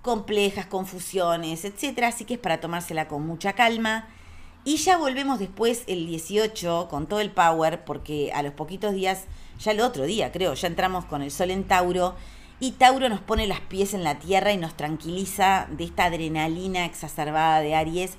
complejas, 0.00 0.64
confusiones, 0.64 1.66
etcétera, 1.66 2.08
así 2.08 2.24
que 2.24 2.34
es 2.34 2.40
para 2.40 2.58
tomársela 2.58 3.06
con 3.06 3.26
mucha 3.26 3.52
calma. 3.52 4.08
Y 4.64 4.76
ya 4.78 4.96
volvemos 4.96 5.38
después 5.38 5.84
el 5.88 6.06
18 6.06 6.88
con 6.88 7.06
todo 7.06 7.20
el 7.20 7.30
power, 7.30 7.84
porque 7.84 8.32
a 8.32 8.42
los 8.42 8.54
poquitos 8.54 8.94
días, 8.94 9.24
ya 9.60 9.72
el 9.72 9.80
otro 9.80 10.04
día 10.06 10.32
creo, 10.32 10.54
ya 10.54 10.68
entramos 10.68 11.04
con 11.04 11.20
el 11.20 11.30
sol 11.30 11.50
en 11.50 11.64
Tauro, 11.64 12.14
y 12.60 12.72
Tauro 12.72 13.10
nos 13.10 13.20
pone 13.20 13.46
las 13.46 13.60
pies 13.60 13.92
en 13.92 14.04
la 14.04 14.18
tierra 14.18 14.52
y 14.52 14.56
nos 14.56 14.74
tranquiliza 14.74 15.68
de 15.70 15.84
esta 15.84 16.06
adrenalina 16.06 16.86
exacerbada 16.86 17.60
de 17.60 17.74
Aries, 17.74 18.12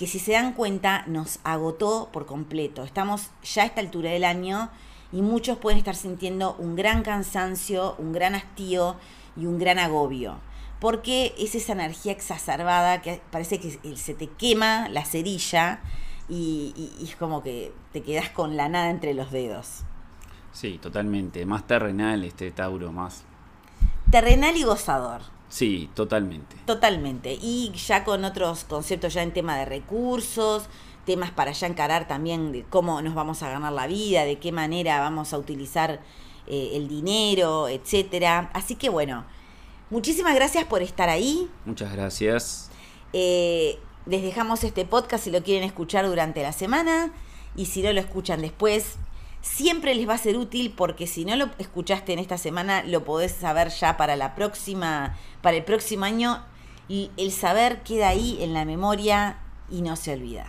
que 0.00 0.06
si 0.08 0.18
se 0.18 0.32
dan 0.32 0.54
cuenta 0.54 1.04
nos 1.06 1.38
agotó 1.44 2.08
por 2.12 2.26
completo. 2.26 2.82
Estamos 2.82 3.30
ya 3.44 3.62
a 3.62 3.66
esta 3.66 3.80
altura 3.82 4.10
del 4.10 4.24
año 4.24 4.70
y 5.12 5.22
muchos 5.22 5.58
pueden 5.58 5.78
estar 5.78 5.94
sintiendo 5.94 6.56
un 6.58 6.74
gran 6.74 7.02
cansancio, 7.02 7.94
un 7.98 8.12
gran 8.12 8.34
hastío 8.34 8.96
y 9.36 9.46
un 9.46 9.58
gran 9.58 9.78
agobio 9.78 10.38
porque 10.80 11.34
es 11.38 11.54
esa 11.54 11.74
energía 11.74 12.12
exacerbada 12.12 13.02
que 13.02 13.20
parece 13.30 13.60
que 13.60 13.96
se 13.98 14.14
te 14.14 14.28
quema 14.28 14.88
la 14.88 15.04
cerilla 15.04 15.80
y, 16.26 16.72
y- 16.74 16.92
y 17.04 17.04
es 17.10 17.16
como 17.16 17.42
que 17.42 17.74
te 17.92 18.02
quedas 18.02 18.30
con 18.30 18.56
la 18.56 18.70
nada 18.70 18.88
entre 18.88 19.12
los 19.12 19.30
dedos. 19.30 19.82
Sí, 20.52 20.78
totalmente. 20.80 21.44
Más 21.44 21.66
terrenal 21.66 22.24
este 22.24 22.50
Tauro, 22.52 22.92
más. 22.92 23.24
Terrenal 24.10 24.56
y 24.56 24.62
gozador, 24.64 25.20
Sí, 25.50 25.90
totalmente. 25.94 26.56
totalmente. 26.64 27.36
Y 27.42 27.72
ya 27.72 28.04
con 28.04 28.24
otros 28.24 28.64
conceptos 28.64 29.12
ya 29.12 29.22
en 29.22 29.32
tema 29.32 29.58
de 29.58 29.66
recursos, 29.66 30.68
temas 31.04 31.32
para 31.32 31.50
ya 31.52 31.66
encarar 31.66 32.06
también 32.06 32.52
de 32.52 32.62
cómo 32.62 33.02
nos 33.02 33.14
vamos 33.14 33.42
a 33.42 33.50
ganar 33.50 33.72
la 33.72 33.86
vida, 33.86 34.24
de 34.24 34.38
qué 34.38 34.52
manera 34.52 35.00
vamos 35.00 35.32
a 35.34 35.38
utilizar 35.38 36.00
eh, 36.46 36.70
el 36.74 36.88
dinero, 36.88 37.68
etcétera. 37.68 38.50
Así 38.54 38.76
que 38.76 38.88
bueno, 38.88 39.24
muchísimas 39.90 40.34
gracias 40.36 40.64
por 40.64 40.82
estar 40.82 41.08
ahí. 41.08 41.50
Muchas 41.66 41.92
gracias. 41.92 42.70
Eh, 43.12 43.76
les 44.06 44.22
dejamos 44.22 44.62
este 44.62 44.84
podcast 44.84 45.24
si 45.24 45.32
lo 45.32 45.42
quieren 45.42 45.64
escuchar 45.64 46.06
durante 46.06 46.42
la 46.42 46.52
semana 46.52 47.12
y 47.56 47.66
si 47.66 47.82
no 47.82 47.92
lo 47.92 47.98
escuchan 47.98 48.40
después, 48.40 48.96
siempre 49.42 49.94
les 49.94 50.08
va 50.08 50.14
a 50.14 50.18
ser 50.18 50.36
útil 50.36 50.72
porque 50.76 51.06
si 51.06 51.24
no 51.24 51.36
lo 51.36 51.50
escuchaste 51.58 52.12
en 52.12 52.18
esta 52.18 52.38
semana, 52.38 52.82
lo 52.82 53.04
podés 53.04 53.32
saber 53.32 53.68
ya 53.70 53.96
para 53.96 54.16
la 54.16 54.34
próxima, 54.34 55.16
para 55.42 55.56
el 55.56 55.64
próximo 55.64 56.04
año 56.04 56.44
y 56.88 57.10
el 57.16 57.32
saber 57.32 57.82
queda 57.82 58.08
ahí 58.08 58.38
en 58.40 58.54
la 58.54 58.64
memoria 58.64 59.38
y 59.70 59.82
no 59.82 59.96
se 59.96 60.12
olvida. 60.12 60.46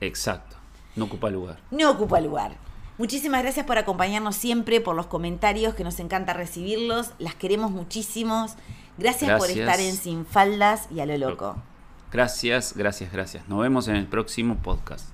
Exacto. 0.00 0.56
No 0.96 1.06
ocupa 1.06 1.30
lugar. 1.30 1.58
No 1.70 1.90
ocupa 1.90 2.20
lugar. 2.20 2.56
Muchísimas 2.96 3.42
gracias 3.42 3.66
por 3.66 3.76
acompañarnos 3.76 4.36
siempre, 4.36 4.80
por 4.80 4.94
los 4.94 5.06
comentarios, 5.06 5.74
que 5.74 5.82
nos 5.82 5.98
encanta 5.98 6.32
recibirlos. 6.32 7.10
Las 7.18 7.34
queremos 7.34 7.72
muchísimos. 7.72 8.52
Gracias, 8.96 9.30
por 9.32 9.48
Gracias. 9.48 9.58
estar 9.58 9.80
en 9.80 9.96
Sin 9.96 10.24
Faldas 10.24 10.86
y 10.94 11.00
a 11.00 11.06
lo 11.06 11.18
loco. 11.18 11.56
Gracias, 12.12 12.74
gracias, 12.76 13.12
gracias. 13.12 13.48
Nos 13.48 13.60
vemos 13.60 13.88
en 13.88 13.96
el 13.96 14.06
próximo 14.06 14.56
podcast. 14.58 15.08